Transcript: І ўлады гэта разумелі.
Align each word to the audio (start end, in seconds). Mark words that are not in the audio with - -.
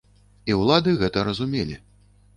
І 0.53 0.55
ўлады 0.61 0.95
гэта 1.03 1.27
разумелі. 1.31 1.81